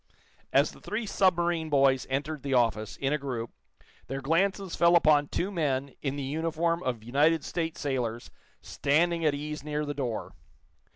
As 0.51 0.71
the 0.71 0.81
three 0.81 1.05
submarine 1.05 1.69
boys 1.69 2.07
entered 2.09 2.41
the 2.41 2.55
office, 2.55 2.97
in 2.97 3.13
a 3.13 3.19
group, 3.19 3.51
their 4.07 4.19
glances 4.19 4.75
fell 4.75 4.95
upon 4.95 5.27
two 5.27 5.51
men, 5.51 5.93
in 6.01 6.15
the 6.15 6.23
uniform 6.23 6.81
of 6.81 7.03
United 7.03 7.43
States 7.43 7.79
sailors, 7.81 8.31
standing 8.63 9.23
at 9.23 9.35
ease 9.35 9.61
near 9.63 9.85
the 9.85 9.93
door. 9.93 10.33